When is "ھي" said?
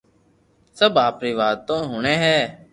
2.23-2.37